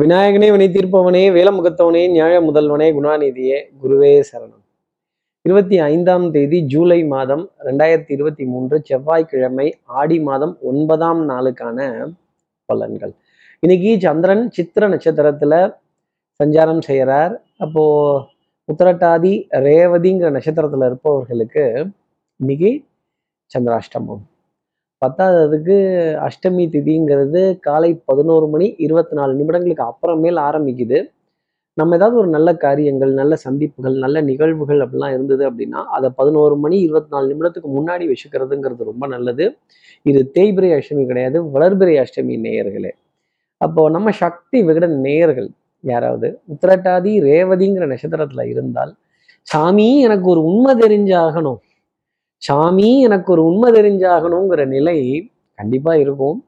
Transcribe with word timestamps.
விநாயகனே 0.00 0.50
வினை 0.50 0.66
தீர்ப்பவனே 0.68 1.20
வேலமுகத்தவனே 1.36 2.10
நியாய 2.10 2.40
முதல்வனே 2.40 2.86
குணாநிதியே 2.96 3.56
குருவே 3.82 4.22
சரணம். 4.32 4.62
இருபத்தி 5.42 5.78
ஐந்தாம் 5.78 6.30
தேதி 6.30 6.60
ஜூலை 6.60 7.04
மாதம் 7.04 7.50
ரெண்டாயிரத்தி 7.64 8.12
இருபத்தி 8.12 8.44
மூன்று 8.44 8.82
செவ்வாய்க்கிழமை 8.84 9.74
ஆடி 9.82 10.20
மாதம் 10.20 10.58
ஒன்பதாம் 10.60 11.28
நாளுக்கான 11.28 12.08
பலன்கள். 12.72 13.12
இன்னைக்கு 13.60 14.00
சந்திரன் 14.00 14.50
சித்திர 14.50 14.88
நட்சத்திரத்துல 14.88 15.74
சஞ்சாரம் 16.44 16.82
செய்கிறார் 16.82 17.42
அப்போ 17.56 17.84
உத்தரட்டாதி 18.72 19.34
ரேவதிங்கிற 19.50 20.30
நட்சத்திரத்துல 20.38 20.86
இருப்பவர்களுக்கு 20.86 21.86
இன்னைக்கு 22.36 22.84
சந்திராஷ்டமம். 23.54 24.24
பத்தாததுக்கு 25.02 25.76
அஷ்டமி 26.26 26.64
திதிங்கிறது 26.74 27.40
காலை 27.66 27.90
பதினோரு 28.10 28.46
மணி 28.48 28.66
இருபத்தி 28.86 29.14
நாலு 29.18 29.32
நிமிடங்களுக்கு 29.40 29.84
அப்புறமேல் 29.90 30.38
ஆரம்பிக்குது. 30.48 30.98
நம்ம 31.78 31.96
ஏதாவது 31.96 32.16
ஒரு 32.20 32.28
நல்ல 32.28 32.50
காரியங்கள் 32.64 33.12
நல்ல 33.20 33.34
சந்திப்புகள் 33.36 33.94
நல்ல 34.04 34.20
நிகழ்வுகள் 34.20 34.80
அப்படிலாம் 34.84 35.14
இருந்தது 35.16 35.42
அப்படின்னா 35.50 35.80
அதை 35.96 36.08
பதினோரு 36.20 36.56
மணி 36.56 36.76
இருபத்தி 36.86 37.10
நாலு 37.14 37.26
நிமிடத்துக்கு 37.32 37.70
முன்னாடி 37.78 38.06
வச்சுக்கிறதுங்கிறது 38.12 38.90
ரொம்ப 38.90 39.06
நல்லது. 39.06 39.44
இது 40.02 40.22
தேய்பிரை 40.36 40.70
அஷ்டமி 40.78 41.04
கிடையாது 41.06 41.38
வளர்பிரை 41.54 41.96
அஷ்டமி 42.04 42.36
நேயர்களே. 42.46 42.92
அப்போ 43.60 43.82
நம்ம 43.90 44.10
சக்தி 44.22 44.60
விகட 44.68 44.86
நேயர்கள் 45.06 45.50
யாராவது 45.84 46.28
உத்திரட்டாதி 46.52 47.12
ரேவதிங்கிற 47.28 47.84
நட்சத்திரத்துல 47.92 48.42
இருந்தால் 48.52 48.92
சாமி 49.46 49.86
எனக்கு 50.06 50.26
ஒரு 50.30 50.42
உண்மை 50.50 50.72
தெரிஞ்சாகணும் 50.84 51.60
சாமி 52.42 52.88
எனக்கு 53.00 53.28
ஒரு 53.32 53.42
உண்மை 53.44 53.68
தெரிஞ்சாகணுங்கிற 53.72 54.62
நிலை 54.66 54.96
கண்டிப்பா 55.58 55.92
இருக்கும். 55.94 56.38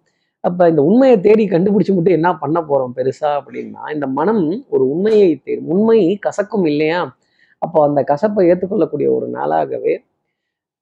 அப்ப 0.41 0.69
இந்த 0.69 0.83
உண்மையை 0.83 1.17
தேடி 1.21 1.45
கண்டுபிடிச்சு 1.49 1.93
மட்டும் 1.95 2.17
என்ன 2.19 2.31
பண்ண 2.37 2.59
போறோம் 2.61 2.95
பெருசா 2.97 3.29
அப்படின்னா 3.39 3.83
இந்த 3.93 4.07
மனம் 4.19 4.43
ஒரு 4.69 4.85
உண்மையை 4.89 5.29
தேடி 5.37 5.61
உண்மை 5.75 5.99
கசக்கும் 6.27 6.67
இல்லையா? 6.67 7.01
அப்போ 7.63 7.79
அந்த 7.89 8.01
கசப்பை 8.11 8.43
ஏற்றுக்கொள்ளக்கூடிய 8.51 9.09
ஒரு 9.17 9.27
நாளாகவே 9.29 9.95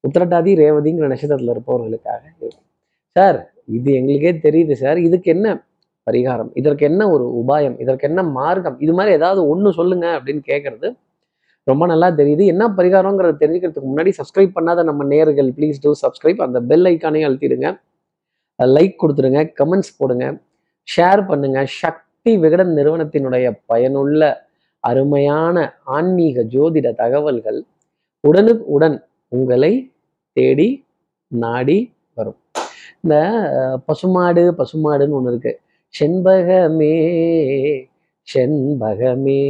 உத்திரட்டாதி 0.04 0.52
ரேவதிங்கிற 0.62 1.06
நட்சத்திரத்தில் 1.12 1.52
இருப்பவர்களுக்காக 1.54 2.22
இருக்கும். 2.28 2.66
சார் 3.16 3.38
இது 3.78 3.90
எங்களுக்கே 3.92 4.32
தெரியுது 4.48 4.72
சார். 4.72 4.98
இதுக்கு 5.08 5.28
என்ன 5.30 5.48
பரிகாரம்? 6.06 6.50
இதற்கு 6.60 6.84
என்ன 6.90 7.02
ஒரு 7.10 7.24
உபாயம்? 7.42 7.76
இதற்கு 7.80 8.08
என்ன 8.08 8.22
மார்க்கம்? 8.38 8.78
இது 8.80 8.92
மாதிரி 8.92 9.12
ஏதாவது 9.14 9.40
ஒன்று 9.48 9.72
சொல்லுங்க 9.72 10.06
அப்படின்னு 10.18 10.42
கேட்கறது 10.50 10.88
ரொம்ப 11.70 11.86
நல்லா 11.92 12.08
தெரியுது. 12.20 12.44
என்ன 12.52 12.64
பரிகாரங்கிறத 12.78 13.34
தெரிஞ்சுக்கிறதுக்கு 13.42 13.90
முன்னாடி 13.92 14.12
சப்ஸ்கிரைப் 14.18 14.54
பண்ணாத 14.56 14.82
நம்ம 14.90 15.04
நேர்கள் 15.12 15.50
ப்ளீஸ் 15.58 15.82
டூ 15.82 15.92
சப்ஸ்கிரைப் 16.04 16.40
அந்த 16.46 16.60
பெல் 16.70 16.86
ஐக்கானே 16.92 17.22
அழுத்திடுங்க. 17.28 17.68
லைக் 18.58 18.96
கொடுத்துருங்க 19.02 19.42
கமெண்ட்ஸ் 19.60 19.92
போடுங்க. 19.98 20.26
ஷேர் 20.88 21.22
பண்ணுங்க. 21.30 21.58
சக்தி 21.82 22.32
விகடன் 22.44 22.72
நிறுவனத்தினுடைய 22.78 23.46
பயனுள்ள 23.66 24.22
அருமையான 24.84 25.56
ஆன்மீக 25.96 26.42
ஜோதிட 26.54 26.88
தகவல்கள் 27.02 27.60
உடனுக்கு 28.28 28.64
உடன் 28.76 28.96
உங்களை 29.36 29.72
தேடி 30.36 30.68
நாடி 31.28 31.78
வரும். 32.18 32.38
இந்த 33.02 33.14
பசுமாடு 33.86 34.42
பசுமாடுன்னு 34.58 35.16
ஒன்று 35.18 35.32
இருக்கு. 35.32 35.52
செண்பகமே 35.94 36.94
செண்பகமே. 38.28 39.40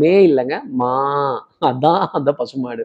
மே 0.00 0.12
இல்லைங்க 0.28 0.56
மா. 0.80 0.92
அதான் 1.68 2.04
அந்த 2.18 2.30
பசுமாடு. 2.32 2.82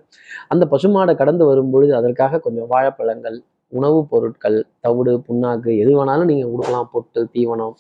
அந்த 0.48 0.64
பசுமாடை 0.72 1.14
கடந்து 1.16 1.44
வரும்பொழுது 1.46 1.94
அதற்காக 1.96 2.40
கொஞ்சம் 2.40 2.70
வாழைப்பழங்கள் 2.74 3.38
உணவுப் 3.72 4.10
பொருட்கள் 4.10 4.58
தவிடு 4.80 5.14
புண்ணாக்கு 5.28 5.72
எது 5.84 5.92
வேணாலும் 5.98 6.30
நீங்கள் 6.32 6.52
கொடுக்கலாம். 6.52 6.88
பொட்டு 6.92 7.22
தீவனம் 7.36 7.76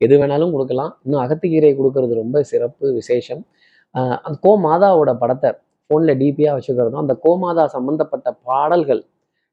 எது 0.00 0.14
வேணாலும் 0.20 0.52
கொடுக்கலாம். 0.52 0.92
இன்னும் 1.04 1.22
அகத்துக்கீரை 1.24 1.72
கொடுக்கறது 1.78 2.14
ரொம்ப 2.14 2.42
சிறப்பு 2.42 2.86
விசேஷம். 2.92 3.42
அந்த 4.26 4.36
கோமாதாவோட 4.46 5.10
படத்தை 5.22 5.50
ஃபோனில் 5.90 6.18
டிபியாக 6.20 6.56
வச்சுக்கிறதும் 6.56 7.02
அந்த 7.04 7.14
கோமாதா 7.24 7.64
சம்பந்தப்பட்ட 7.76 8.28
பாடல்கள் 8.48 9.02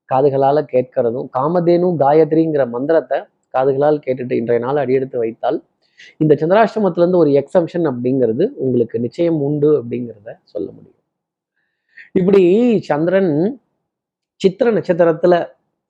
காதுகளால் 0.10 0.70
கேட்கறதும் 0.74 1.28
காமதேனு 1.38 1.88
காயத்ரிங்கிற 2.04 2.64
மந்திரத்தை 2.76 3.18
காதுகளால் 3.54 4.04
கேட்டுட்டு 4.06 4.34
இன்றைய 4.42 4.60
நாள் 4.66 4.82
அடியெடுத்து 4.84 5.18
வைத்தால் 5.18 5.58
இந்த 6.18 6.38
சந்திராஷ்டமத்திலேருந்து 6.40 7.16
ஒரு 7.16 7.30
எக்ஸம்ஷன் 7.30 7.86
அப்படிங்கிறது 7.92 8.52
உங்களுக்கு 8.56 9.00
நிச்சயம் 9.00 9.42
உண்டு 9.42 9.84
அப்படிங்கிறத 9.84 10.40
சொல்ல 10.44 10.72
முடியும். 10.72 10.94
இப்படி 12.14 12.80
சந்திரன் 12.80 13.60
சித்திர 14.36 14.72
நட்சத்திரத்துல 14.72 15.36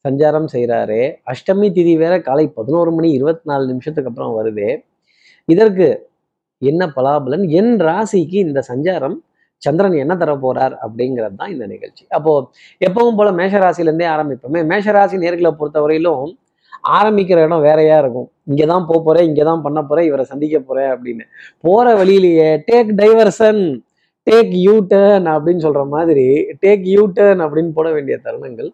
சஞ்சாரம் 0.06 0.48
செய்கிறாரு 0.54 1.16
அஷ்டமி 1.26 1.68
திதி 1.78 1.98
வேற 1.98 2.22
காலை 2.22 2.48
பதினோரு 2.48 2.92
மணி 2.92 3.12
இருபத்தி 3.12 3.42
நாலு 3.44 3.68
நிமிஷத்துக்கு 3.68 4.10
அப்புறம் 4.10 4.36
வருது. 4.38 4.68
இதற்கு 5.46 6.10
என்ன 6.58 6.86
பலாபலன்? 6.96 7.50
என் 7.50 7.76
ராசிக்கு 7.80 8.38
இந்த 8.48 8.64
சஞ்சாரம் 8.68 9.18
சந்திரன் 9.58 9.94
என்ன 9.94 10.18
தர 10.18 10.36
போறார் 10.36 10.76
அப்படிங்கிறது 10.86 11.36
தான் 11.36 11.52
இந்த 11.52 11.66
நிகழ்ச்சி. 11.68 12.06
அப்போ 12.10 12.52
எப்பவும் 12.80 13.16
போல 13.16 13.32
மேஷராசிலேருந்தே 13.32 14.08
ஆரம்பிப்போமே. 14.16 14.66
மேஷ 14.66 14.92
ராசி 14.92 15.18
பொறுத்த 15.18 15.56
பொறுத்தவரையிலும் 15.60 16.38
ஆரம்பிக்கிற 16.98 17.38
இடம் 17.48 17.66
வேறையா 17.68 17.98
இருக்கும். 18.04 18.28
இங்கே 18.50 18.66
தான் 18.72 18.86
போக 18.90 19.00
போகிறேன் 19.08 19.28
இங்கே 19.30 19.44
தான் 19.50 19.64
பண்ண 19.66 19.80
போகிறேன் 19.90 20.08
இவரை 20.10 20.26
சந்திக்க 20.32 20.58
போகிறேன் 20.60 20.92
அப்படின்னு. 20.94 21.24
போகிற 21.66 21.96
வழியிலேயே 22.02 22.50
take 22.70 22.92
diversion 23.02 23.62
take 24.28 24.54
U 24.66 24.76
turn 24.92 25.28
அப்படின்னு 25.34 25.64
சொல்கிற 25.66 25.84
மாதிரி 25.96 26.28
டேக் 26.64 26.86
யூ 26.94 27.04
டர்ன் 27.18 27.42
அப்படின்னு 27.46 27.72
போட 27.78 27.88
வேண்டிய 27.96 28.16
தருணங்கள் 28.26 28.70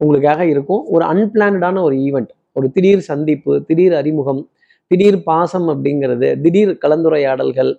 உங்களுக்காக 0.00 0.40
இருக்கும். 0.52 0.82
ஒரு 0.94 1.04
அன்பிளான்டான 1.12 1.82
ஒரு 1.88 1.96
ஈவெண்ட் 2.06 2.32
ஒரு 2.58 2.66
திடீர் 2.74 3.02
சந்திப்பு 3.10 3.52
திடீர் 3.68 3.94
அறிமுகம் 4.00 4.42
திடீர் 4.90 5.18
பாசம் 5.28 5.68
அப்படிங்கிறது 5.72 6.28
திடீர் 6.44 6.72
கலந்துரையாடல்கள் 6.84 7.72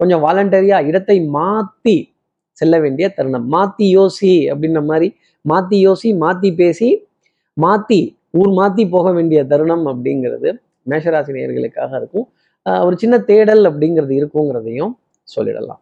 கொஞ்சம் 0.00 0.22
வாலண்டரியாக 0.26 0.88
இடத்தை 0.90 1.16
மாற்றி 1.36 1.96
செல்ல 2.58 2.74
வேண்டிய 2.84 3.06
தருணம். 3.16 3.46
மாற்றி 3.54 3.86
யோசி 3.96 4.32
அப்படின்ற 4.52 4.80
மாதிரி 4.90 5.08
மாற்றி 5.44 5.76
யோசி 5.86 6.08
மாற்றி 6.22 6.50
பேசி 6.60 6.88
மாற்றி 7.56 8.00
ஊர் 8.38 8.50
மாத்தி 8.58 8.84
போக 8.94 9.12
வேண்டிய 9.16 9.40
தருணம் 9.50 9.84
அப்படிங்கிறது 9.90 10.48
மேஷராசி 10.90 11.32
நேயர்களுக்காக 11.36 11.92
இருக்கும் 12.00 12.26
ஒரு 12.86 12.96
சின்ன 13.02 13.14
தேடல் 13.28 13.64
அப்படிங்கிறது 13.70 14.12
இருக்குங்கிறதையும் 14.20 14.92
சொல்லிடலாம். 15.28 15.80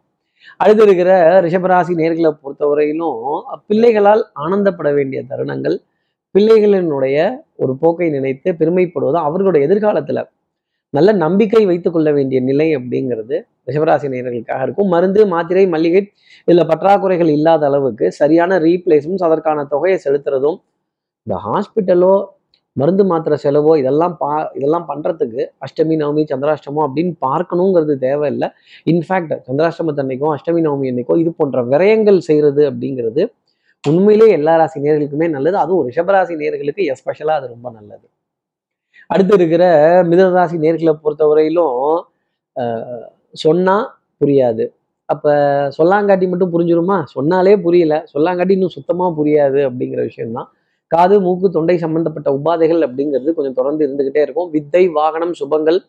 அடுத்து 0.57 0.83
இருக்கிற 0.83 1.11
ரிஷபராசி 1.45 1.93
நேர்களை 2.01 2.31
பொறுத்தவரையிலும் 2.43 3.19
பிள்ளைகளால் 3.67 4.23
ஆனந்தப்பட 4.45 4.89
வேண்டிய 4.93 5.19
தருணங்கள் 5.29 5.77
பிள்ளைகளினுடைய 6.35 7.17
ஒரு 7.55 7.73
போக்கை 7.81 8.09
நினைத்து 8.09 8.49
பெருமைப்படுவதும் 8.59 9.27
அவர்களுடைய 9.29 9.67
எதிர்காலத்துல 9.67 10.21
நல்ல 10.93 11.09
நம்பிக்கை 11.23 11.61
வைத்துக் 11.65 11.93
கொள்ள 11.93 12.09
வேண்டிய 12.11 12.39
நிலை 12.41 12.67
அப்படிங்கிறது 12.75 13.35
ரிஷபராசி 13.67 14.07
நேர்களுக்காக 14.13 14.61
இருக்கும். 14.61 14.91
மருந்து 14.93 15.21
மாத்திரை 15.33 15.63
மல்லிகை 15.67 16.01
இதுல 16.47 16.63
பற்றாக்குறைகள் 16.71 17.31
இல்லாத 17.37 17.65
அளவுக்கு 17.65 18.05
சரியான 18.11 18.59
ரீப்ளேஸும் 18.59 19.23
அதற்கான 19.27 19.65
தொகையை 19.73 19.97
செலுத்துறதும் 20.05 20.57
இந்த 21.27 21.35
ஹாஸ்பிட்டலோ 21.47 22.13
மருந்து 22.79 23.03
மாத்திரை 23.11 23.35
செலவோ 23.43 23.73
இதெல்லாம் 23.81 24.15
பா 24.21 24.31
இதெல்லாம் 24.57 24.87
பண்ணுறதுக்கு 24.89 25.41
அஷ்டமி 25.65 25.95
நவமி 26.01 26.23
சந்திராஷ்டமோ 26.31 26.81
அப்படின்னு 26.87 27.13
பார்க்கணுங்கிறது 27.25 27.93
தேவையில்லை. 28.05 28.47
இன்ஃபேக்ட் 28.91 29.33
சந்திராஷ்டமத்து 29.47 30.03
அன்னைக்கோ 30.03 30.29
அஷ்டமி 30.37 30.61
நவமி 30.67 30.87
அன்னைக்கோ 30.91 31.15
இது 31.23 31.31
போன்ற 31.39 31.61
விரயங்கள் 31.71 32.19
செய்கிறது 32.29 32.63
அப்படிங்கிறது 32.71 33.23
உண்மையிலே 33.83 34.27
எல்லா 34.37 34.53
ராசி 34.59 34.77
நேர்களுக்குமே 34.85 35.27
நல்லது. 35.35 35.57
அதுவும் 35.63 35.85
ரிஷபராசி 35.89 36.35
நேர்களுக்கு 36.41 36.83
எஸ்பெஷலாக 36.93 37.39
அது 37.39 37.47
ரொம்ப 37.55 37.67
நல்லது. 37.77 38.05
அடுத்து 39.13 39.33
இருக்கிற 39.39 39.63
மிதனராசி 40.11 40.57
நேர்களை 40.65 40.93
பொறுத்தவரையிலும் 41.03 41.77
சொன்னால் 43.43 43.85
புரியாது. 44.21 44.65
அப்போ 45.09 45.31
சொல்லாங்காட்டி 45.77 46.25
மட்டும் 46.31 46.53
புரிஞ்சிருமா? 46.53 46.97
சொன்னாலே 47.15 47.53
புரியல. 47.65 47.95
சொல்லாங்காட்டி 48.13 48.53
இன்னும் 48.57 48.75
சுத்தமாக 48.77 49.09
புரியாது 49.19 49.59
அப்படிங்கிற 49.67 50.01
விஷயம்தான். 50.09 50.49
காது 50.91 51.15
மூக்கு 51.25 51.47
தொண்டை 51.55 51.75
சம்பந்தப்பட்ட 51.83 52.29
உபாதைகள் 52.37 52.81
அப்படிங்கிறது 52.87 53.31
கொஞ்சம் 53.37 53.57
தொடர்ந்து 53.59 53.83
இருந்துகிட்டே 53.87 54.21
இருக்கும். 54.25 54.49
வித்தை 54.55 54.83
வாகனம் 54.97 55.33
சுபங்கள் 55.39 55.79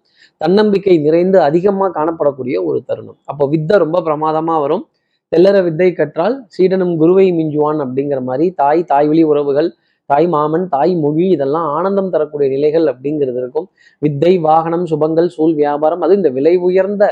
தன்னம்பிக்கை 0.40 0.94
நிறைந்து 1.06 1.38
அதிகமாக 1.48 1.90
காணப்படக்கூடிய 1.98 2.56
ஒரு 2.68 2.78
தருணம். 2.88 3.18
அப்போ 3.24 3.44
வித்தை 3.54 3.76
ரொம்ப 3.84 4.00
பிரமாதமா 4.08 4.56
வரும். 4.64 4.84
தெல்லற 5.32 5.58
வித்தை 5.66 5.88
கற்றால் 5.92 6.36
சீடனும் 6.54 6.94
குருவை 7.00 7.26
மிஞ்சுவான் 7.38 7.80
அப்படிங்கிற 7.84 8.20
மாதிரி 8.30 8.46
தாய் 8.62 8.82
தாய் 8.92 9.08
வழி 9.10 9.22
உறவுகள் 9.32 9.68
தாய் 10.10 10.28
மாமன் 10.34 10.66
தாய் 10.74 10.92
மொழி 11.04 11.24
இதெல்லாம் 11.36 11.68
ஆனந்தம் 11.76 12.10
தரக்கூடிய 12.14 12.48
நிலைகள் 12.54 12.86
அப்படிங்கிறது 12.92 13.38
இருக்கும். 13.42 13.66
வித்தை 14.02 14.32
வாகனம் 14.48 14.84
சுபங்கள் 14.90 15.30
சூழ் 15.36 15.54
வியாபாரம் 15.62 16.04
அது 16.06 16.18
இந்த 16.20 16.30
விலை 16.36 16.54
உயர்ந்த 16.68 17.04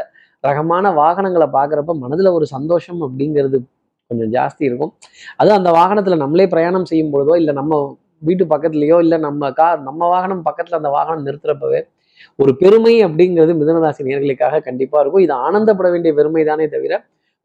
ரகமான 0.45 0.91
வாகனங்களை 1.01 1.49
பார்க்குறப்ப 1.57 1.93
மனதுல 2.03 2.33
ஒரு 2.39 2.47
சந்தோஷம் 2.55 3.01
அப்படிங்கிறது 3.07 3.59
கொஞ்சம் 4.11 4.31
ஜாஸ்தி 4.37 4.65
இருக்கும். 4.69 4.93
அது 5.37 5.51
அந்த 5.53 5.71
வாகனத்தில் 5.71 6.23
நம்மளே 6.23 6.47
பிரயாணம் 6.47 6.89
செய்யும் 6.91 7.13
பொழுதோ 7.15 7.35
இல்லை 7.37 7.55
நம்ம 7.55 7.81
வீட்டு 8.19 8.45
பக்கத்துலேயோ 8.45 8.99
இல்லை 9.05 9.17
நம்ம 9.19 9.51
கார் 9.53 9.81
நம்ம 9.83 10.09
வாகனம் 10.09 10.43
பக்கத்தில் 10.43 10.79
அந்த 10.79 10.89
வாகனம் 10.89 11.27
நிறுத்துறப்பவே 11.27 11.81
ஒரு 12.39 12.53
பெருமை 12.57 12.93
அப்படிங்கிறது 13.05 13.53
மிதனராசி 13.61 14.03
நேர்களுக்காக 14.09 14.61
கண்டிப்பாக 14.61 15.03
இருக்கும். 15.03 15.25
இது 15.27 15.35
ஆனந்தப்பட 15.47 15.89
வேண்டிய 15.91 16.13
பெருமை 16.15 16.45
தானே 16.45 16.67
தவிர 16.69 16.95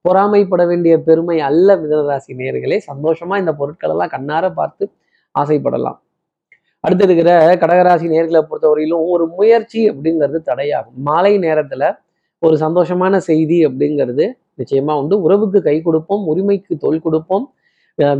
பொறாமைப்பட 0.05 0.63
வேண்டிய 0.67 0.93
பெருமை 1.07 1.37
அல்ல 1.39 1.75
மிதனராசி 1.75 2.33
நேர்களே. 2.41 2.77
சந்தோஷமா 2.89 3.37
இந்த 3.37 3.53
பொருட்களெல்லாம் 3.59 4.13
கண்ணார 4.15 4.45
பார்த்து 4.53 4.85
ஆசைப்படலாம். 5.35 5.97
அடுத்து 6.83 7.05
இருக்கிற 7.07 7.31
கடகராசி 7.63 8.05
நேர்களை 8.13 8.41
பொறுத்தவரையிலும் 8.49 9.05
ஒரு 9.13 9.25
முயற்சி 9.37 9.81
அப்படிங்கிறது 9.91 10.39
தடையாகும். 10.45 10.97
மாலை 11.07 11.33
நேரத்துல 11.39 11.83
ஒரு 12.43 12.55
சந்தோஷமான 12.57 13.17
செய்தி 13.29 13.57
அப்படிங்கிறது 13.67 14.25
நிச்சயமா 14.59 14.93
உண்டு. 15.01 15.15
உறவுக்கு 15.25 15.59
கை 15.67 15.77
கொடுப்போம் 15.87 16.23
உரிமைக்கு 16.33 16.73
தோல் 16.83 17.05
கொடுப்போம். 17.05 17.45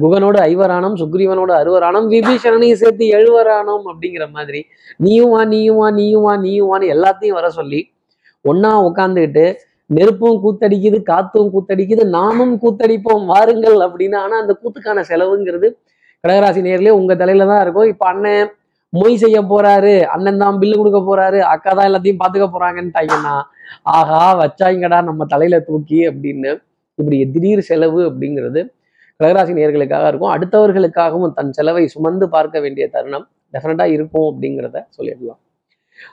குகனோட 0.01 0.37
ஐவரானம் 0.51 0.95
சுக்ரீவனோட 1.01 1.51
அறுவரானம் 1.61 2.07
விபீஷணனையும் 2.13 2.79
சேர்த்து 2.81 3.05
எழுவரானம் 3.17 3.85
அப்படிங்கிற 3.91 4.25
மாதிரி. 4.37 4.61
நீயும் 5.05 5.33
வா 5.33 5.41
நீயும் 5.53 5.79
வா 5.81 5.87
நீயும் 5.99 6.25
வா 6.27 6.33
நீயும் 6.45 6.69
வான்னு 6.71 6.93
எல்லாத்தையும் 6.95 7.37
வர 7.39 7.49
சொல்லி 7.59 7.81
ஒன்னா 8.45 8.71
உட்காந்துக்கிட்டு 8.87 9.45
நெருப்பும் 9.97 10.41
கூத்தடிக்குது 10.43 10.97
காத்தும் 11.11 11.51
கூத்தடிக்குது 11.53 12.03
நாமும் 12.17 12.53
கூத்தடிப்போம் 12.63 13.23
வாருங்கள் 13.31 13.77
அப்படின்னு. 13.85 14.17
ஆனா 14.25 14.35
அந்த 14.43 14.53
கூத்துக்கான 14.61 15.03
செலவுங்கிறது 15.11 15.69
கடகராசி 16.23 16.61
நேர்லயே 16.67 16.93
உங்க 16.99 17.13
தலையில 17.21 17.47
தான் 17.51 17.61
இருக்கும். 17.65 17.89
இப்ப 17.93 18.05
அண்ணன் 18.11 18.51
மொய் 18.93 19.19
செய்ய 19.23 19.37
போறாரு 19.51 19.93
அண்ணன் 20.13 20.41
தான் 20.43 20.59
பில்லு 20.61 20.75
கொடுக்க 20.79 20.99
போறாரு 21.09 21.39
அக்கா 21.53 21.71
தான் 21.71 21.87
எல்லாத்தையும் 21.89 22.21
பாத்துக்க 22.21 22.45
போறாங்கன்ட்டாங்கன்னா 22.53 23.35
ஆஹா 23.97 24.21
வச்சாங்கடா 24.41 24.99
நம்ம 25.09 25.25
தலையில 25.33 25.57
தூக்கி 25.67 25.99
அப்படின்னு 26.11 26.51
இப்படி 26.99 27.17
திடீர் 27.33 27.67
செலவு 27.69 27.99
அப்படிங்கிறது 28.09 28.61
கடகராசி 29.19 29.53
நேர்களுக்காக 29.57 30.09
இருக்கும். 30.11 30.33
அடுத்தவர்களுக்காகவும் 30.35 31.33
தன் 31.37 31.53
செலவை 31.57 31.83
சுமந்து 31.93 32.25
பார்க்க 32.35 32.57
வேண்டிய 32.63 32.85
தருணம் 32.95 33.25
டெஃபினட்டா 33.53 33.85
இருக்கும் 33.95 34.27
அப்படிங்கிறத 34.29 34.77
சொல்லிடலாம். 34.97 35.39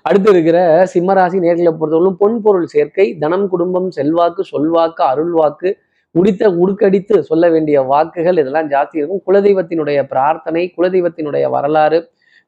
அடுத்து 0.08 0.28
இருக்கிற 0.34 0.58
சிம்மராசி 0.93 1.38
நேர்களை 1.44 1.73
பொறுத்தவரைக்கும் 1.81 2.20
பொன் 2.23 2.38
பொருள் 2.44 2.67
சேர்க்கை 2.75 3.06
தனம் 3.23 3.46
குடும்பம் 3.52 3.88
செல்வாக்கு 3.99 4.43
சொல்வாக்கு 4.52 5.02
அருள்வாக்கு 5.12 5.70
உடித்த 6.14 6.44
உடுக்கடித்து 6.62 7.17
சொல்ல 7.31 7.44
வேண்டிய 7.55 7.76
வாக்குகள் 7.93 8.40
இதெல்லாம் 8.43 8.70
ஜாஸ்தி 8.75 9.00
இருக்கும். 9.00 9.23
குலதெய்வத்தினுடைய 9.26 9.99
பிரார்த்தனை 10.12 10.62
குலதெய்வத்தினுடைய 10.76 11.46
வரலாறு 11.56 11.99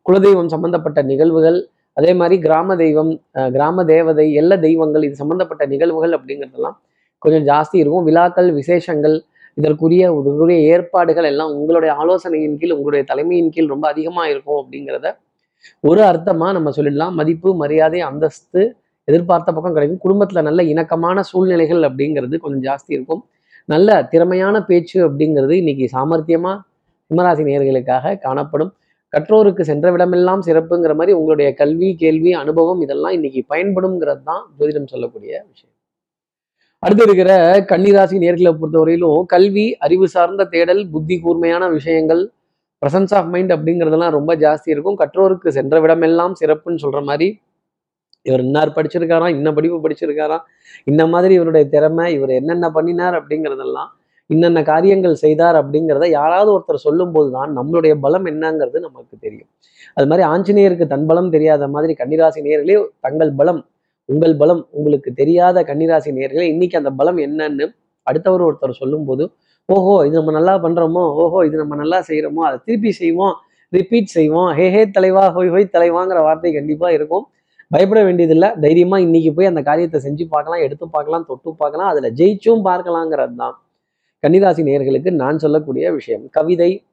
குலதெய்வம் 0.08 0.46
சம்பந்தப்பட்ட 0.46 1.02
நிகழ்வுகள் 1.02 1.68
அதே 1.92 2.14
மாதிரி 2.14 2.40
கிராம 2.40 2.76
தெய்வம் 2.76 3.20
அஹ் 3.34 3.50
கிராம 3.50 3.84
தேவதை 3.84 4.32
எல்லா 4.32 4.56
தெய்வங்கள் 4.56 5.02
இது 5.02 5.14
சம்பந்தப்பட்ட 5.14 5.66
நிகழ்வுகள் 5.66 6.10
அப்படிங்கிறதெல்லாம் 6.10 6.76
கொஞ்சம் 7.18 7.46
ஜாஸ்தி 7.46 7.76
இருக்கும். 7.76 8.04
விழாக்கள் 8.04 8.52
விசேஷங்கள் 8.52 9.22
இதற்குரிய 9.54 10.18
இதற்குரிய 10.20 10.58
ஏற்பாடுகள் 10.58 11.24
எல்லாம் 11.24 11.54
உங்களுடைய 11.54 11.94
ஆலோசனையின் 11.94 12.58
கீழ் 12.58 12.70
உங்களுடைய 12.70 13.04
தலைமையின் 13.04 13.50
கீழ் 13.50 13.66
ரொம்ப 13.66 13.88
அதிகமா 13.88 14.26
இருக்கும் 14.26 14.58
அப்படிங்கிறத 14.62 15.16
ஒரு 15.80 16.00
அர்த்தமா 16.00 16.52
நம்ம 16.52 16.70
சொல்லிடலாம். 16.70 17.12
மதிப்பு 17.12 17.56
மரியாதை 17.56 18.00
அந்தஸ்து 18.00 18.76
எதிர்பார்த்த 19.04 19.52
பக்கம் 19.52 19.72
கிடைக்கும். 19.72 20.02
குடும்பத்துல 20.04 20.42
நல்ல 20.42 20.62
இணக்கமான 20.62 21.22
சூழ்நிலைகள் 21.22 21.80
அப்படிங்கிறது 21.80 22.38
கொஞ்சம் 22.38 22.74
ஜாஸ்தி 22.74 22.86
இருக்கும். 22.86 23.26
நல்ல 23.64 24.04
திறமையான 24.04 24.64
பேச்சு 24.64 25.08
அப்படிங்கிறது 25.08 25.50
இன்னைக்கு 25.50 25.88
சாமர்த்தியமா 25.92 26.52
சிம்மராசி 27.10 27.42
நேர்களுக்காக 27.48 28.18
காணப்படும். 28.18 28.72
கற்றோருக்கு 29.12 29.62
சென்ற 29.62 29.86
விடமெல்லாம் 29.92 30.42
சிறப்புங்கிற 30.46 30.94
மாதிரி 30.94 31.12
உங்களுடைய 31.12 31.48
கல்வி 31.54 31.90
கேள்வி 31.96 32.32
அனுபவம் 32.32 32.80
இதெல்லாம் 32.80 33.14
இன்னைக்கு 33.18 33.40
பயன்படும்ங்கிறது 33.52 34.22
தான் 34.22 34.42
ஜோதிடம் 34.58 34.90
சொல்லக்கூடிய 34.92 35.32
விஷயம். 35.50 35.74
அடுத்து 36.82 37.04
இருக்கிற 37.04 37.30
கன்னிராசி 37.70 38.16
நேர்களை 38.24 38.50
பொறுத்தவரையிலும் 38.58 39.22
கல்வி 39.26 39.66
அறிவு 39.86 40.06
சார்ந்த 40.08 40.44
தேடல் 40.44 40.82
புத்தி 40.90 41.16
கூர்மையான 41.20 41.64
விஷயங்கள் 41.68 42.22
பிரசன்ஸ் 42.82 43.14
ஆஃப் 43.14 43.30
மைண்ட் 43.32 43.52
அப்படிங்கிறதெல்லாம் 43.52 44.14
ரொம்ப 44.18 44.32
ஜாஸ்தி 44.36 44.68
இருக்கும். 44.74 44.98
கற்றோருக்கு 45.02 45.48
சென்ற 45.58 45.76
விடமெல்லாம் 45.80 46.34
சிறப்புன்னு 46.40 46.82
சொல்ற 46.84 47.00
மாதிரி 47.02 47.28
இவர் 48.26 48.40
இன்னார் 48.40 48.76
படிச்சிருக்காராம் 48.76 49.34
இன்ன 49.36 49.48
படிப்பு 49.52 49.78
படிச்சிருக்காராம் 49.84 50.44
இந்த 50.84 51.02
மாதிரி 51.06 51.32
இவருடைய 51.34 51.64
திறமை 51.68 52.06
இவர் 52.14 52.32
என்னென்ன 52.40 52.66
பண்ணினார் 52.70 53.16
அப்படிங்கிறதெல்லாம் 53.18 53.90
இன்னென்ன 54.30 54.60
காரியங்கள் 54.70 55.16
செய்தார் 55.24 55.56
அப்படிங்கிறத 55.60 56.06
யாராவது 56.18 56.50
ஒருத்தர் 56.54 56.84
சொல்லும்போது 56.86 57.28
தான் 57.36 57.50
நம்மளுடைய 57.58 57.92
பலம் 58.04 58.26
என்னங்கிறது 58.32 58.78
நமக்கு 58.86 59.14
தெரியும். 59.24 59.48
அது 59.96 60.06
மாதிரி 60.10 60.24
ஆஞ்சநேயருக்கு 60.32 60.86
தன் 60.94 61.06
பலம் 61.10 61.30
தெரியாத 61.36 61.68
மாதிரி 61.74 61.92
கன்னிராசி 62.00 62.40
நேர்களே 62.46 62.76
தங்கள் 63.06 63.32
பலம் 63.40 63.60
உங்கள் 64.08 64.34
பலம் 64.42 64.62
உங்களுக்கு 64.78 65.10
தெரியாத 65.20 65.62
கன்னிராசி 65.70 66.10
நேர்களே 66.18 66.46
இன்னைக்கு 66.52 66.76
அந்த 66.80 66.90
பலம் 67.00 67.18
என்னன்னு 67.26 67.66
அடுத்தவர் 68.06 68.44
ஒருத்தர் 68.48 68.80
சொல்லும்போது 68.82 69.24
ஓஹோ 69.68 69.94
இது 70.06 70.14
நம்ம 70.18 70.32
நல்லா 70.38 70.54
பண்றோமோ 70.64 71.02
ஓஹோ 71.22 71.38
இது 71.48 71.56
நம்ம 71.62 71.74
நல்லா 71.82 71.98
செய்யறோமோ 72.08 72.42
அதை 72.48 72.58
திருப்பி 72.68 72.90
செய்வோம் 73.00 73.34
ரிப்பீட் 73.72 74.14
செய்வோம் 74.18 74.50
ஹே 74.58 74.66
ஹே 74.74 74.82
தலைவா 74.96 75.24
ஹொய் 75.36 75.50
ஹொய் 75.54 75.72
தலைவாங்கிற 75.74 76.18
வார்த்தை 76.26 76.50
கண்டிப்பா 76.58 76.88
இருக்கும். 76.98 77.24
பயப்பட 77.70 78.00
வேண்டியதில்லை. 78.08 78.48
தைரியமா 78.64 78.98
இன்னைக்கு 79.06 79.30
போய் 79.36 79.50
அந்த 79.50 79.62
காரியத்தை 79.68 79.98
செஞ்சு 80.06 80.24
பார்க்கலாம் 80.34 80.62
எடுத்து 80.66 80.86
பார்க்கலாம் 80.94 81.26
தொட்டு 81.30 81.50
பார்க்கலாம் 81.62 81.90
அதுல 81.92 82.10
ஜெயிச்சும் 82.20 82.62
பார்க்கலாங்கிறது 82.68 83.34
தான் 83.42 83.56
கன்னிராசி 84.26 84.62
நேயர்களுக்கு 84.62 85.10
நான் 85.10 85.38
சொல்லக்கூடிய 85.38 85.92
விஷயம். 85.92 86.28
கவிதை 86.30 86.84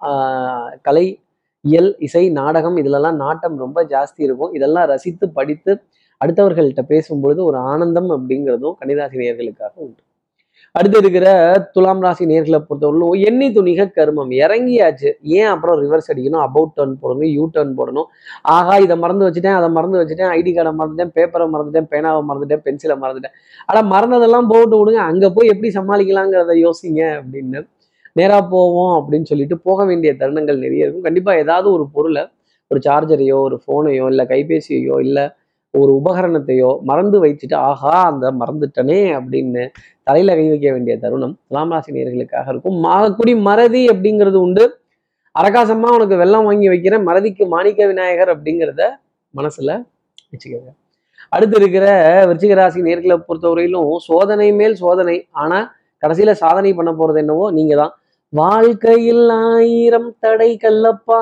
ஆஹ் 0.00 0.76
கலை 0.82 1.20
இயல் 1.60 1.96
இசை 1.98 2.30
நாடகம் 2.30 2.76
இதுலலாம் 2.76 3.14
நாட்டம் 3.14 3.58
ரொம்ப 3.58 3.84
ஜாஸ்தி 3.84 4.22
இருக்கும். 4.22 4.54
இதெல்லாம் 4.54 4.86
ரசித்து 4.86 5.30
படித்து 5.30 5.80
அடுத்தவர்கள்ட்ட 6.24 6.80
பேசும்பொழுது 6.88 7.42
ஒரு 7.42 7.56
ஆனந்தம் 7.56 8.10
அப்படிங்கிறதும் 8.10 8.74
கன்னிராசி 8.80 9.16
நேயர்களுக்காக 9.16 9.70
உண்டு. 9.74 10.02
அடுத்து 10.78 10.98
இருக்கிற 11.02 11.26
துலாம் 11.72 12.02
ராசி 12.04 12.24
நேர்களை 12.30 12.58
பொறுத்தவரையிலும் 12.68 13.16
எண்ணி 13.28 13.46
துணிக 13.56 13.84
கருமம். 13.96 14.30
இறங்கியாச்சு. 14.44 15.10
ஏன் 15.38 15.48
அப்புறம் 15.54 15.76
ரிவர்ஸ் 15.82 16.08
அடிக்கணும்? 16.12 16.42
அபவுட் 16.46 16.72
டர்ன் 16.78 16.94
போடணும் 17.02 17.32
யூ 17.36 17.44
டர்ன் 17.56 17.74
போடணும். 17.80 18.06
ஆஹா 18.54 18.76
இதை 18.84 18.94
மறந்து 19.02 19.26
வச்சுட்டேன் 19.26 19.58
அதை 19.58 19.68
மறந்து 19.76 19.98
வச்சுட்டேன் 20.00 20.30
ஐடி 20.38 20.52
கார்டை 20.56 20.72
மறந்துட்டேன் 20.78 21.12
பேப்பரை 21.16 21.48
மறந்துட்டேன் 21.54 21.88
பேனாவை 21.92 22.22
மறந்துட்டேன் 22.30 22.62
பென்சிலை 22.68 22.96
மறந்துட்டேன். 23.02 23.34
ஆனால் 23.66 23.86
மறந்ததெல்லாம் 23.94 24.48
போட்டு 24.52 24.74
விடுங்க. 24.80 25.02
அங்கே 25.10 25.30
போய் 25.36 25.52
எப்படி 25.54 25.70
சமாளிக்கலாங்கிறத 25.78 26.56
யோசிங்க 26.66 27.02
அப்படின்னு. 27.20 27.60
நேராக 28.16 28.42
போவோம் 28.54 28.94
அப்படின்னு 28.98 29.28
சொல்லிட்டு 29.32 29.56
போக 29.68 29.84
வேண்டிய 29.84 30.12
தருணங்கள் 30.22 30.64
நிறைய 30.64 30.84
இருக்கும். 30.84 31.06
கண்டிப்பாக 31.08 31.44
ஏதாவது 31.44 31.68
ஒரு 31.76 31.86
பொருளை 31.92 32.24
ஒரு 32.70 32.80
சார்ஜரையோ 32.88 33.36
ஒரு 33.46 33.56
ஃபோனையோ 33.62 34.04
இல்லை 34.12 34.24
கைபேசியையோ 34.32 34.96
இல்லை 35.06 35.24
ஒரு 35.74 35.92
உபகரணத்தையோ 36.00 36.70
மறந்து 36.88 37.18
வைத்துட்டு 37.24 37.56
ஆஹா 37.68 37.92
அந்த 38.10 38.26
மறந்துட்டனே 38.40 38.98
அப்படின்னு 39.18 39.62
தலையில 40.08 40.34
கை 40.38 40.46
வைக்க 40.52 40.68
வேண்டிய 40.74 40.94
தருணம் 41.04 41.34
துலாம் 41.48 41.72
ராசி 41.74 41.90
நேர்களுக்காக 41.96 42.46
இருக்கும். 42.52 42.76
மாகக்குடி 42.86 43.32
மறதி 43.48 43.82
அப்படிங்கிறது 43.92 44.38
உண்டு. 44.46 44.64
அரகாசமா 45.34 45.90
உனக்கு 45.96 46.16
வெள்ளம் 46.22 46.46
வாங்கி 46.48 46.68
வைக்கிறேன். 46.72 47.04
மறதிக்கு 47.08 47.44
மாணிக்க 47.54 47.86
விநாயகர் 47.92 48.32
அப்படிங்கிறத 48.34 48.82
மனசுல 49.34 49.70
வச்சுக்கோங்க. 50.32 50.70
அடுத்து 51.34 51.56
இருக்கிற 51.60 51.86
விருச்சிக 52.28 52.54
ராசி 52.60 52.80
நேர்களை 52.88 53.16
பொறுத்தவரையிலும் 53.28 53.90
சோதனை 54.08 54.48
மேல் 54.60 54.76
சோதனை. 54.84 55.16
ஆனா 55.42 55.58
கடைசியில 56.02 56.32
சாதனை 56.44 56.70
பண்ண 56.78 56.90
போறது 57.00 57.20
என்னவோ 57.24 57.46
நீங்க 57.58 57.74
தான் 57.82 57.92
வாழ்க்கையில் 58.32 59.26
ஆயிரம் 59.52 60.10
தடை 60.24 60.50
கல்லப்பா 60.64 61.20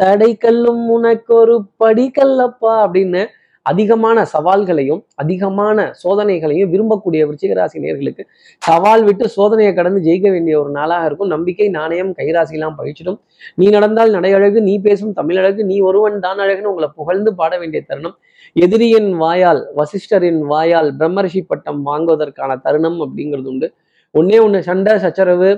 தடை 0.00 0.30
கல்லும் 0.44 0.82
உனக்கு 0.96 1.32
ஒரு 1.42 1.54
படி 1.82 2.06
கல்லப்பா 2.18 2.72
அப்படின்னு 2.84 3.22
அதிகமான 3.70 4.24
சவால்களையும் 4.32 5.00
அதிகமான 5.22 5.86
சோதனைகளையும் 6.02 6.70
விரும்பக்கூடிய 6.74 7.20
விருச்சிகராசி 7.28 7.82
நேர்களுக்கு 7.84 8.22
சவால் 8.62 9.02
விட்டு 9.08 9.24
சோதனையை 9.36 9.72
கடந்து 9.78 10.00
ஜெயிக்க 10.06 10.28
வேண்டிய 10.34 10.54
ஒரு 10.62 10.70
நாளாக 10.78 11.08
இருக்கும். 11.08 11.30
நம்பிக்கை 11.34 11.68
நாணயம் 11.78 12.12
கைராசிலாம் 12.20 12.76
பழிச்சிடும். 12.78 13.18
நீ 13.60 13.66
நடந்தால் 13.76 14.14
நடையழகு 14.16 14.60
நீ 14.68 14.74
பேசும் 14.86 15.12
தமிழழகு 15.20 15.64
நீ 15.72 15.78
ஒருவன் 15.90 16.18
தான் 16.26 16.40
அழகுன்னு 16.44 16.72
உங்களை 16.72 16.90
புகழ்ந்து 17.00 17.32
பாட 17.40 17.52
வேண்டிய 17.62 17.82
தருணம். 17.90 18.16
எதிரியின் 18.64 19.10
வாயால் 19.22 19.62
வசிஷ்டரின் 19.80 20.40
வாயால் 20.52 20.90
பிரம்மரிஷி 21.00 21.42
பட்டம் 21.50 21.82
வாங்குவதற்கான 21.88 22.52
தருணம் 22.66 22.98
அப்படிங்கிறது 23.04 23.50
உண்டு. 23.54 23.68
ஒன்னே 24.14 24.38
ஒன்று 24.44 24.60
சண்டை 24.68 24.94
சச்சரவு 25.04 25.50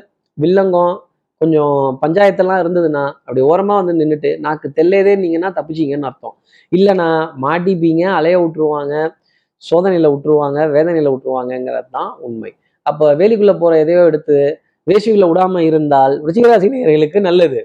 வில்லங்கம் 0.42 0.94
கொஞ்சம் 1.40 1.74
பஞ்சாயத்தெல்லாம் 2.02 2.60
இருந்ததுன்னா 2.62 3.02
அப்படி 3.26 3.42
ஓரமா 3.50 3.74
வந்து 3.80 3.92
நின்றுட்டு 4.00 4.30
நாக்கு 4.46 4.68
தெல்லையதே 4.78 5.12
நீங்கன்னா 5.22 5.50
தப்பிச்சிங்கன்னு 5.58 6.08
அர்த்தம். 6.10 6.34
இல்லைன்னா 6.72 7.06
மாட்டிப்பீங்க 7.44 8.02
அலைய 8.18 8.38
விட்டுருவாங்க 8.42 8.94
சோதனையில 9.62 10.10
விட்டுருவாங்க 10.12 10.58
வேதனையில் 10.74 11.12
விட்டுருவாங்கங்கிறது 11.12 11.88
தான் 11.98 12.10
உண்மை. 12.26 12.50
அப்போ 12.86 13.06
வேலிக்குள்ளே 13.20 13.54
போற 13.62 13.72
எதையோ 13.84 14.02
எடுத்து 14.10 14.36
வேஷிக்குள்ள 14.86 15.26
விடாம 15.30 15.62
இருந்தால் 15.70 16.14
ருச்சிகராசி 16.26 16.68
நேர்களுக்கு 16.74 17.20
நல்லது. 17.28 17.60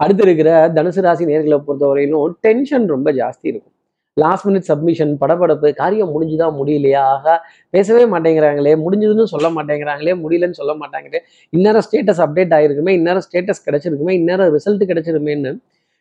அடுத்து 0.00 0.22
இருக்கிற 0.26 0.50
தனுசு 0.76 1.00
ராசி 1.06 1.24
நேர்களை 1.30 1.58
பொறுத்தவரையிலும் 1.68 2.36
டென்ஷன் 2.46 2.86
ரொம்ப 2.94 3.08
ஜாஸ்தி 3.20 3.46
இருக்கும். 3.52 3.74
லாஸ்ட் 4.22 4.46
மினிட் 4.48 4.68
சப்மிஷன் 4.70 5.12
படப்படப்பு 5.22 5.68
காரியம் 5.80 6.12
முடிஞ்சுதா 6.14 6.46
முடியலையா? 6.60 7.02
ஆகா 7.14 7.34
பேசவே 7.74 8.04
மாட்டேங்கிறாங்களே 8.14 8.72
முடிஞ்சதுன்னு 8.84 9.26
சொல்ல 9.34 9.48
மாட்டேங்கிறாங்களே 9.56 10.14
முடியலன்னு 10.22 10.58
சொல்ல 10.60 10.74
மாட்டாங்களே. 10.82 11.20
இன்னொரு 11.56 11.82
ஸ்டேட்டஸ் 11.88 12.22
அப்டேட் 12.26 12.54
ஆயிருக்குமே 12.58 12.94
இன்னொரு 13.00 13.22
ஸ்டேட்டஸ் 13.26 13.64
கிடைச்சிருக்குமே 13.66 14.14
இன்னொரு 14.20 14.46
ரிசல்ட் 14.56 14.84
கிடைச்சிருமேன்னு 14.92 15.52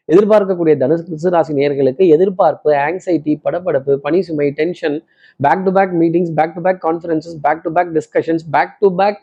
எதிர்பார்க்கக்கூடிய 0.10 0.74
தனுசு 0.82 1.32
ராசி 1.34 1.54
நேர்களுக்கு 1.58 2.04
எதிர்பார்ப்பு 2.16 2.70
ஆங்ஸைட்டி 2.86 3.34
படப்படப்பு 3.46 3.96
பனி 4.06 4.20
சுமை 4.28 4.48
tension 4.60 4.96
back 5.46 5.66
to 5.66 5.72
back 5.78 5.94
meetings 6.02 6.32
back 6.40 6.56
to 6.56 6.62
back 6.68 6.80
conferences 6.86 7.38
back 7.46 7.62
to 7.66 7.72
back 7.76 7.92
discussions 7.98 8.46
back 8.56 8.74
to 8.82 8.90
back 9.02 9.22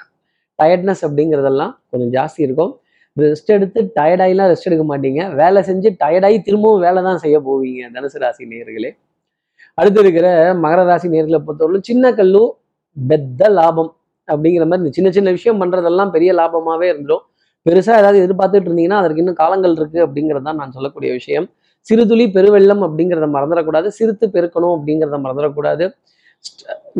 tiredness 0.58 1.02
அப்படிங்கிறதெல்லாம் 1.06 1.72
கொஞ்சம் 1.90 2.12
ஜாஸ்தி 2.16 2.40
இருக்கும். 2.46 2.72
ரெஸ்ட் 3.16 3.50
எடுத்து 3.56 3.80
டயர்டாயிலாம் 3.98 4.48
ரெஸ்ட் 4.52 4.68
எடுக்க 4.70 4.84
மாட்டீங்க. 4.92 5.20
வேலை 5.40 5.60
செஞ்சு 5.68 5.88
டயர்டாகி 6.02 6.38
திரும்பவும் 6.48 6.82
வேலை 6.86 7.00
தான் 7.08 7.20
செய்ய 7.24 7.36
போவீங்க 7.46 7.90
தனுசு 7.96 8.18
ராசி 8.24 8.44
நேர்களே 8.52 8.90
அடுத்து 9.78 10.00
இருக்கிற 10.04 10.26
மகர 10.64 10.80
ராசி 10.90 11.08
நேர்களை 11.14 11.38
பொறுத்தவரை 11.46 11.80
சின்ன 11.90 12.12
கல்லு 12.18 12.42
பெத்த 12.96 13.48
லாபம் 13.58 13.90
அப்படிங்கிற 14.28 14.64
மாதிரி 14.68 14.82
இந்த 14.84 14.92
சின்ன 14.98 15.08
சின்ன 15.16 15.32
விஷயம் 15.36 15.60
பண்ணுறதெல்லாம் 15.62 16.12
பெரிய 16.14 16.30
லாபமாகவே 16.40 16.86
இருந்துடும். 16.92 17.24
பெருசாக 17.66 18.00
ஏதாவது 18.02 18.18
எதிர்பார்த்துட்டு 18.24 18.68
இருந்தீங்கன்னா 18.68 18.98
அதற்கு 19.02 19.22
இன்னும் 19.22 19.38
காலங்கள் 19.42 19.74
இருக்குது 19.78 20.02
அப்படிங்கிறது 20.06 20.46
தான் 20.48 20.58
நான் 20.60 20.74
சொல்லக்கூடிய 20.76 21.10
விஷயம். 21.18 21.46
சிறுதுளி 21.86 22.24
பெருவெள்ளம் 22.36 22.82
அப்படிங்கிறத 22.86 23.26
மறந்துடக்கூடாது. 23.36 23.88
சிறுத்து 23.98 24.26
பெருக்கணும் 24.36 24.74
அப்படிங்கிறத 24.76 25.18
மறந்துடக்கூடாது. 25.24 25.86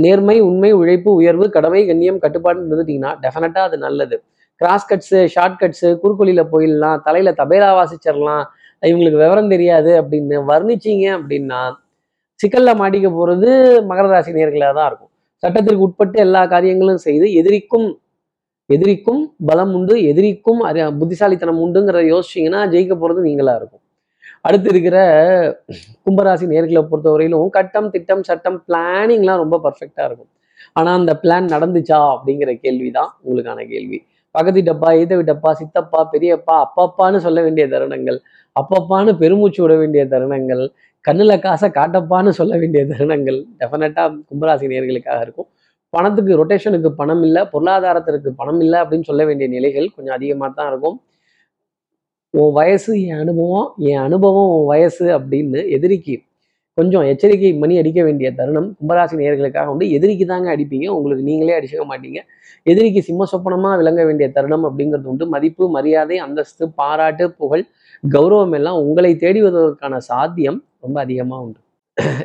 நேர்மை 0.04 0.37
உண்மை 0.49 0.70
உழைப்பு 0.80 1.11
உயர்வு 1.20 1.46
கடமை 1.56 1.80
கண்ணியம் 1.90 2.20
கட்டுப்பாடுன்னு 2.25 2.68
இருந்துட்டீங்கன்னா 2.70 3.12
டெஃபினட்டாக 3.25 3.68
அது 3.68 3.78
நல்லது. 3.87 4.16
கிராஸ் 4.61 4.89
கட்ஸு 4.91 5.19
ஷார்ட் 5.35 5.59
கட்ஸு 5.63 5.89
குறுக்கொலியில 6.03 6.43
போயிடலாம் 6.53 7.01
தலையில 7.07 7.33
தபேலா 7.41 7.71
வாசிச்சிடலாம் 7.79 8.45
இவங்களுக்கு 8.83 9.23
விவரம் 9.25 9.53
தெரியாது 9.55 9.91
அப்படின்னு 10.01 10.39
வர்ணிச்சீங்க 10.53 11.05
அப்படின்னா 11.19 11.61
சிக்கல்ல 12.41 12.71
மாட்டிக்க 12.81 13.09
போறது 13.19 13.51
மகர 13.91 14.07
ராசி 14.13 14.33
நேர்களாக 14.39 14.73
தான் 14.79 14.89
இருக்கும். 14.91 15.13
சட்டத்திற்கு 15.43 15.85
உட்பட்டு 15.87 16.19
எல்லா 16.27 16.43
காரியங்களும் 16.55 17.01
செய்து 17.07 17.27
எதிரிக்கும் 17.41 17.89
எதிரிக்கும் 18.71 19.23
பலம் 19.49 19.73
உண்டு 19.79 19.95
எதிரிக்கும் 20.11 20.61
அறி 20.69 20.81
புத்திசாலித்தனம் 21.01 21.61
உண்டுங்கிறத 21.65 22.05
யோசிச்சீங்கன்னா 22.15 22.61
ஜெயிக்க 22.73 22.95
போகிறது 23.03 23.21
நீங்களா 23.29 23.55
இருக்கும். 23.61 23.83
அடுத்து 24.47 24.69
இருக்கிற 24.73 24.97
கும்பராசி 26.07 26.47
நேர்களை 26.53 26.83
பொறுத்தவரையிலும் 26.91 27.49
கட்டம் 27.57 27.89
திட்டம் 27.95 28.25
சட்டம் 28.29 28.59
பிளானிங்லாம் 28.67 29.43
ரொம்ப 29.43 29.57
பர்ஃபெக்டாக 29.67 30.09
இருக்கும். 30.09 30.31
ஆனா 30.79 30.91
அந்த 31.01 31.13
பிளான் 31.23 31.47
நடந்துச்சா 31.55 32.01
அப்படிங்கிற 32.15 32.53
கேள்வி 32.65 32.91
தான் 32.99 33.11
உங்களுக்கான 33.25 33.65
கேள்வி. 33.75 33.99
பகதி 34.37 34.61
டப்பா 34.69 34.88
ஈதவி 35.00 35.19
விட்டப்பா 35.21 35.50
சித்தப்பா 35.61 36.00
பெரியப்பா 36.12 36.57
அப்பப்பான்னு 36.64 37.19
சொல்ல 37.26 37.40
வேண்டிய 37.47 37.66
தருணங்கள் 37.75 38.19
அப்பப்பான்னு 38.57 39.12
பெருமூச்சு 39.23 39.61
விட 39.62 39.75
வேண்டிய 39.83 40.02
தருணங்கள் 40.14 40.64
கண்ணில் 41.05 41.43
காசை 41.45 41.69
காட்டப்பான்னு 41.78 42.31
சொல்ல 42.38 42.55
வேண்டிய 42.62 42.83
தருணங்கள் 42.93 43.38
டெஃபினட்டாக 43.61 44.16
கும்பராசி 44.28 44.71
நேர்களுக்காக 44.73 45.21
இருக்கும். 45.26 45.49
பணத்துக்கு 45.93 46.38
ரொட்டேஷனுக்கு 46.40 46.90
பணம் 47.00 47.23
இல்லை 47.26 47.43
பொருளாதாரத்திற்கு 47.52 48.31
பணம் 48.40 48.61
இல்லை 48.64 48.78
அப்படின்னு 48.83 49.09
சொல்ல 49.11 49.25
வேண்டிய 49.28 49.47
நிலைகள் 49.57 49.87
கொஞ்சம் 49.97 50.16
அதிகமாக 50.19 50.50
தான் 50.59 50.69
இருக்கும். 50.73 50.97
உன் 52.35 52.52
வயசு 52.52 52.93
என் 53.09 53.21
அனுபவம் 53.25 53.69
என் 53.90 54.02
அனுபவம் 54.07 54.50
உன் 54.57 54.66
வயசு 54.73 55.05
அப்படின்னு 55.19 55.61
எதிரிக்கு 55.76 56.14
கொஞ்சம் 56.78 57.04
எச்சரிக்கை 57.11 57.50
மணி 57.61 57.75
அடிக்க 57.80 58.00
வேண்டிய 58.02 58.28
தருணம் 58.38 58.66
கும்பராசி 58.78 59.14
நேர்களுக்காக 59.21 59.71
உண்டு. 59.75 59.87
எதிரிக்கு 59.97 60.25
தாங்க 60.33 60.49
அடிப்பீங்க. 60.56 60.87
உங்களுக்கு 60.97 61.25
நீங்களே 61.28 61.54
அடிச்சுக்க 61.59 61.85
மாட்டீங்க. 61.92 62.21
எதிரிக்கு 62.62 63.00
சிம்ம 63.09 63.26
சொப்பனமா 63.33 63.71
விளங்க 63.80 64.00
வேண்டிய 64.04 64.26
தருணம் 64.37 64.66
அப்படிங்கிறது 64.68 65.09
உண்டு. 65.12 65.26
மதிப்பு 65.35 65.64
மரியாதை 65.71 66.16
அந்தஸ்து 66.18 66.66
பாராட்டு 66.80 67.26
புகழ் 67.40 67.64
கௌரவம் 68.14 68.56
எல்லாம் 68.59 68.80
உங்களை 68.87 69.12
தேடி 69.25 69.42
வருவதற்கான 69.42 70.00
சாத்தியம் 70.11 70.59
ரொம்ப 70.85 71.00
அதிகமாக 71.00 71.45
உண்டு. 71.47 71.61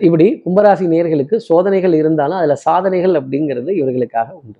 இப்படி 0.08 0.28
கும்பராசி 0.46 0.86
நேர்களுக்கு 0.96 1.36
சோதனைகள் 1.50 1.96
இருந்தாலும் 2.02 2.40
அதுல 2.40 2.56
சாதனைகள் 2.68 3.16
அப்படிங்கிறது 3.22 3.72
இவர்களுக்காக 3.82 4.30
உண்டு. 4.42 4.60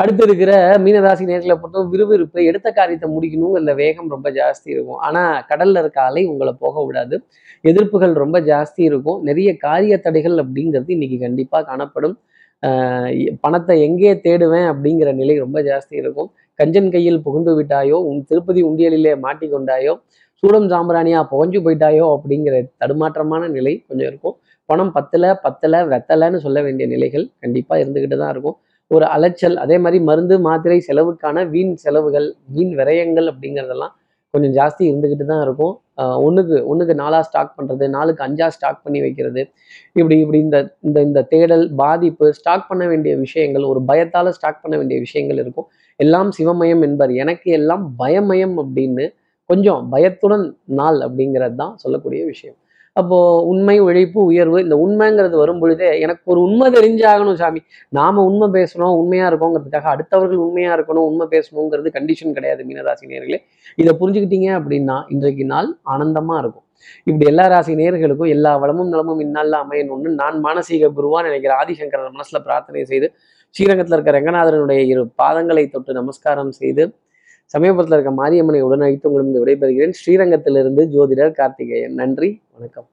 அடுத்து 0.00 0.22
இருக்கிற 0.26 0.52
மீனராசி 0.84 1.24
நேர்களை 1.28 1.54
பொறுத்தவரை 1.62 1.90
விறுவிறுப்பு 1.90 2.38
எடுத்த 2.50 2.68
காரியத்தை 2.78 3.08
முடிக்கணுங்கிற 3.16 3.72
வேகம் 3.80 4.08
ரொம்ப 4.14 4.28
ஜாஸ்தி 4.38 4.68
இருக்கும். 4.74 4.98
ஆனா 5.06 5.22
கடல்ல 5.50 5.82
இருக்க 5.82 5.98
அலை 6.08 6.22
உங்களை 6.30 6.52
போக 6.64 6.82
விடாது. 6.86 7.16
எதிர்ப்புகள் 7.70 8.14
ரொம்ப 8.22 8.38
ஜாஸ்தி 8.48 8.82
இருக்கும். 8.88 9.18
நிறைய 9.28 9.50
காரிய 9.66 9.96
தடைகள் 10.06 10.36
அப்படிங்கிறது 10.44 10.90
இன்னைக்கு 10.96 11.18
கண்டிப்பா 11.26 11.60
காணப்படும். 11.70 12.16
பணத்தை 13.44 13.74
எங்கே 13.86 14.12
தேடுவேன் 14.26 14.68
அப்படிங்கிற 14.72 15.08
நிலை 15.20 15.36
ரொம்ப 15.44 15.58
ஜாஸ்தி 15.68 15.94
இருக்கும். 16.02 16.28
கஞ்சன் 16.58 16.90
கையில் 16.94 17.22
புகுந்து 17.26 17.52
விட்டாயோ 17.58 17.96
உன் 18.10 18.20
திருப்பதி 18.30 18.60
உண்டியலிலே 18.70 19.14
மாட்டிக்கொண்டாயோ 19.24 19.94
சூடம் 20.42 20.68
சாம்பிராணியா 20.74 21.20
புகஞ்சு 21.32 21.58
போயிட்டாயோ 21.66 22.06
அப்படிங்கிற 22.16 22.54
தடுமாற்றமான 22.82 23.42
நிலை 23.56 23.74
கொஞ்சம் 23.88 24.08
இருக்கும். 24.10 24.36
பணம் 24.68 24.92
பத்தலை 24.96 25.30
பத்தல 25.46 25.84
வெத்தலைன்னு 25.92 26.38
சொல்ல 26.44 26.58
வேண்டிய 26.66 26.86
நிலைகள் 26.94 27.24
கண்டிப்பாக 27.42 27.82
இருந்துக்கிட்டு 27.82 28.16
தான் 28.22 28.32
இருக்கும். 28.34 28.56
ஒரு 28.90 29.04
அலைச்சல் 29.14 29.56
அதே 29.64 29.76
மாதிரி 29.84 29.98
மருந்து 30.08 30.36
மாத்திரை 30.46 30.78
செலவுக்கான 30.88 31.46
வீண் 31.54 31.74
செலவுகள் 31.84 32.28
வீண் 32.56 32.74
விரயங்கள் 32.80 33.28
அப்படிங்கிறதெல்லாம் 33.32 33.94
கொஞ்சம் 34.34 34.54
ஜாஸ்தி 34.58 34.82
இருந்துக்கிட்டு 34.90 35.26
தான் 35.30 35.42
இருக்கும். 35.46 35.74
ஒன்றுக்கு 36.26 36.56
ஒன்றுக்கு 36.70 36.94
நாலாக 37.02 37.24
ஸ்டாக் 37.28 37.52
பண்ணுறது 37.58 37.84
நாலுக்கு 37.96 38.22
அஞ்சா 38.26 38.46
ஸ்டாக் 38.56 38.80
பண்ணி 38.84 39.00
வைக்கிறது. 39.04 39.42
இப்படி 40.00 40.16
இப்படி 40.24 40.38
இந்த 40.46 40.58
இந்த 40.86 40.98
இந்த 41.08 41.20
தேடல் 41.32 41.64
பாதிப்பு 41.82 42.26
ஸ்டாக் 42.38 42.66
பண்ண 42.70 42.84
வேண்டிய 42.92 43.12
விஷயங்கள் 43.24 43.66
ஒரு 43.72 43.82
பயத்தால் 43.90 44.32
ஸ்டாக் 44.38 44.62
பண்ண 44.64 44.74
வேண்டிய 44.80 44.98
விஷயங்கள் 45.06 45.40
இருக்கும். 45.44 45.68
எல்லாம் 46.00 46.30
சிவமயம் 46.38 46.82
என்பர் 46.88 47.12
எனக்கு 47.24 47.50
எல்லாம் 47.58 47.84
பயமயம் 48.02 48.56
அப்படின்னு 48.64 49.06
கொஞ்சம் 49.50 49.82
பயத்துடன் 49.94 50.44
நாள் 50.80 50.98
அப்படிங்கிறது 51.06 51.56
தான் 51.62 51.74
சொல்லக்கூடிய 51.82 52.22
விஷயம். 52.32 52.58
அப்போ 52.96 53.16
உண்மை 53.50 53.74
உழைப்பு 53.84 54.20
உயர்வு 54.30 54.58
இந்த 54.64 54.76
உண்மைங்கிறது 54.84 55.36
வரும் 55.40 55.60
பொழுதே 55.62 55.88
எனக்கு 56.00 56.22
ஒரு 56.32 56.40
உண்மை 56.46 56.66
தெரிஞ்சாகணும் 56.76 57.38
சாமி. 57.40 57.60
நாம 57.88 58.22
உண்மை 58.28 58.48
பேசணும் 58.58 58.98
உண்மையா 59.00 59.24
இருக்கோங்கிறதுக்காக 59.30 59.88
அடுத்தவர்கள் 59.94 60.42
உண்மையா 60.44 60.70
இருக்கணும் 60.76 61.06
உண்மை 61.10 61.26
பேசணுங்கிறது 61.34 61.90
கண்டிஷன் 61.96 62.36
கிடையாது 62.36 62.62
மீனராசி 62.68 63.10
நேர்களே. 63.12 63.38
இதை 63.76 63.94
புரிஞ்சுக்கிட்டீங்க 64.00 64.50
அப்படின்னா 64.60 64.96
இன்றைக்கு 65.14 65.44
நாள் 65.44 65.70
ஆனந்தமா 65.94 66.36
இருக்கும். 66.42 66.66
இப்படி 67.06 67.26
எல்லா 67.32 67.44
ராசி 67.46 67.72
நேர்களுக்கும் 67.74 68.32
எல்லா 68.36 68.52
வளமும் 68.62 68.88
நலமும் 68.88 69.20
இந்நாளில் 69.20 69.58
அமையணும்னு 69.62 70.10
நான் 70.22 70.36
மானசீக 70.46 70.90
குருவான்னு 70.98 71.28
நினைக்கிற 71.28 71.52
ஆதிசங்கரர் 71.62 72.16
மனசுல 72.16 72.40
பிரார்த்தனை 72.42 72.84
செய்து 72.84 73.08
ஸ்ரீரங்கத்தில் 73.54 73.96
இருக்கிற 73.96 74.14
ரங்கநாதரனுடைய 74.18 74.80
இரு 74.92 75.02
பாதங்களை 75.22 75.64
தொட்டு 75.70 75.92
நமஸ்காரம் 75.92 76.52
செய்து 76.52 76.84
சமயபுரத்தில் 77.56 77.98
இருக்க 77.98 78.12
மாரியம்மனை 78.12 78.60
உடனழைத்து 78.64 79.06
உங்களிடம் 79.08 79.46
விடைபெறுகிறேன். 79.46 79.94
ஸ்ரீரங்கத்திலிருந்து 80.00 80.84
ஜோதிடர் 80.94 81.32
கார்த்திகேயன். 81.32 81.94
நன்றி 81.94 82.40
வணக்கம். 82.52 82.88